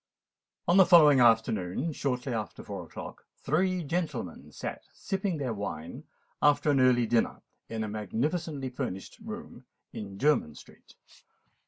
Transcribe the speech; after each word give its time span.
On 0.67 0.77
the 0.77 0.85
following 0.87 1.19
afternoon, 1.19 1.91
shortly 1.93 2.33
after 2.33 2.63
four 2.63 2.85
o'clock, 2.85 3.27
three 3.37 3.83
gentlemen 3.83 4.51
sate, 4.51 4.79
sipping 4.95 5.37
their 5.37 5.53
wine 5.53 6.05
after 6.41 6.71
an 6.71 6.79
early 6.79 7.05
dinner, 7.05 7.43
in 7.69 7.83
a 7.83 7.87
magnificently 7.87 8.71
furnished 8.71 9.19
room 9.21 9.65
in 9.93 10.17
Jermyn 10.17 10.55
Street. 10.55 10.95